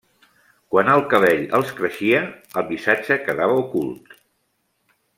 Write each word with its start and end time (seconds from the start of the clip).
Quan 0.75 0.87
el 0.93 1.03
cabell 1.11 1.43
els 1.59 1.69
creixia, 1.81 2.23
el 2.63 2.67
missatge 2.73 3.19
quedava 3.29 3.63
ocult. 3.67 4.21